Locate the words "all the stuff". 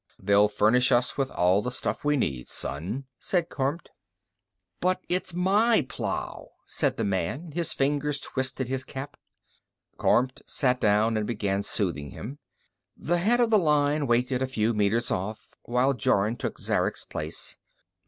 1.29-2.03